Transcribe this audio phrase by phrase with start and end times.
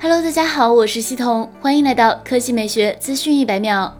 [0.00, 3.92] Hello，大家好，我是西彤，欢迎来到科技美学资讯一百秒。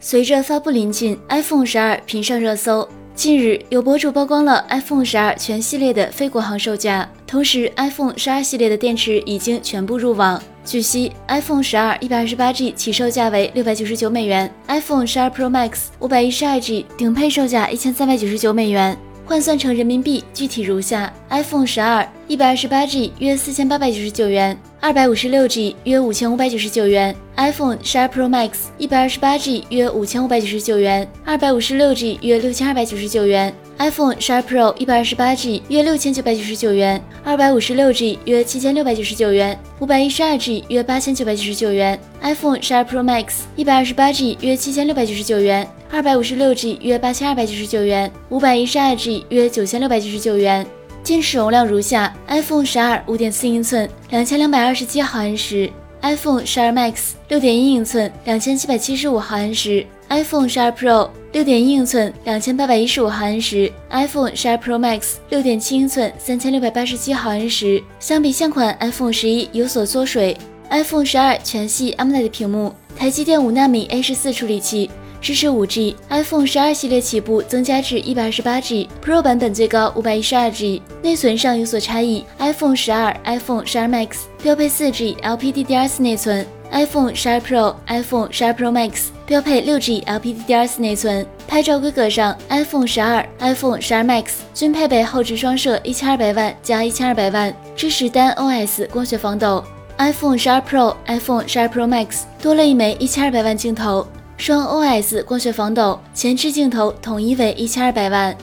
[0.00, 2.88] 随着发布临近，iPhone 十二频上热搜。
[3.14, 10.40] 近日，有博主曝光了 iPhone 十二全系列的非国行售价，同时 iPhone 十二系列的电池已经全部入网。
[10.64, 18.96] 据悉，iPhone 十二一百二十八 G 起售价为六百九十九美元，iPhone 十二 Pro Max 五百一十二 G 顶配售价一千三百九十九美元。
[19.26, 33.52] 换算成人民币，具体如下：iPhone 十二一百二十八 G 约四千八百九十九元，二百五十六 G 约五千五百九十九元；iPhone 十二 Pro Max 一百二十八 G 约五千五百九十九元，二百五十六 G 约六千二百九十九元。
[33.78, 41.98] iPhone 十二 Pro 一百二十八 G 约六千九百九十九元，二百五十六 G 约七千六百九十九元，五百一十二 G 约八千九百九十九元。
[42.22, 50.64] iPhone 十二 Pro Max 一百二十八 G 约七千六百九十九元，二百五十六 G 约八千二百九十九元，五百一十二 G 约九千六百九十九元。
[51.04, 55.70] 电池容量如下：iPhone 十二五点四英寸，两千两百二十七毫安时
[56.02, 61.08] ；iPhone 十二 Max 六点一英寸，两千七百七十五毫安时；iPhone 十二 Pro。
[61.32, 67.82] 六点一英寸，两千八百一十五毫安时；iPhone 十二 Pro Max 六点七英寸，三千六百八十七毫安时。
[68.00, 70.36] 相比现款 iPhone 十一有所缩水。
[70.70, 74.90] iPhone 十二全系 AMOLED 屏幕，台积电五纳米 A 十四处理器，
[75.20, 75.96] 支持五 G。
[76.08, 80.82] iPhone 十二系列起步增加至一百二十八 G，Pro 版本最高五百一十二 G。
[81.02, 84.10] 内存上有所差异，iPhone 十二、iPhone 十二 Max
[84.42, 86.46] 标配四 G LPDDR4 内存。
[86.70, 91.26] iPhone 十二 Pro、iPhone 十二 Pro Max 标配六 G LPDDR4 内存。
[91.46, 99.64] 拍照规格上，iPhone 十二、iPhone 十二 Max 均配备后置双摄一千二百万加一千二百万，支持单 OS 光学防抖。
[99.96, 104.06] iPhone 十二 Pro、iPhone 十二 Pro Max 多了一枚一千二百万镜头，
[104.38, 108.34] 双 OS 光学防抖，前置镜头统一为一千二百万。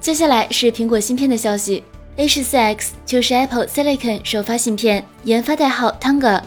[0.00, 1.82] 接下来是苹果芯片的消息
[2.16, 6.40] ，A 十四 X 就是 Apple Silicon 首发芯片，研发代号 Tonga。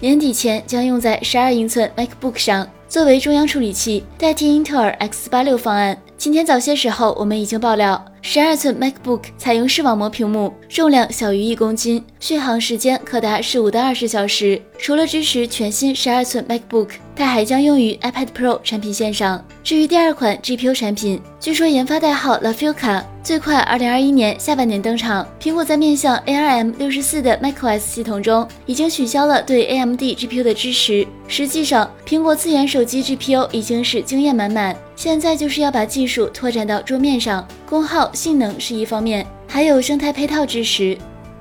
[0.00, 6.00] 年底前将用在十二英寸 MacBook 上，作为中央处理器，代替英特尔 X 八六方案。
[6.16, 14.60] 今天早些时候，我们已经爆料，十二寸 MacBook 采用视网膜屏幕，重量小于一公斤，续航时间可达十五到二十小时。
[14.78, 19.44] 除了支持全新十二寸 MacBook，它还将用于 iPad Pro 产品线上。
[19.64, 23.02] 至于第二款 GPU 产品，据说研发代号 La Fuca。
[23.24, 25.26] 最快二零二一年下半年登场。
[25.38, 31.06] 苹果在面向 ARM 六十四的 macOS 系统中已经取消了对 AMD GPU 的支持。
[31.26, 37.46] 实际上，苹果自研手机 GPU 已经是经验满满，现在就是要把技术拓展到桌面上。
[37.66, 40.96] 功耗、性能是一方面，还有生态配套支持。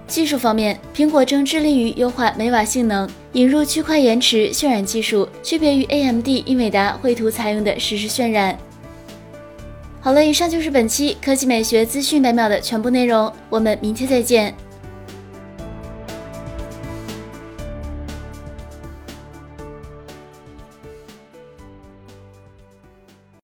[0.07, 8.57] 技术方面，苹果正致力于优化每瓦性能，引入区块延迟渲染技术，区别于 AMD 英伟达绘图采用的实时渲染。
[9.99, 14.55] 好了，以上就是本期科技美学资讯百秒的全部内容，我们明天再见。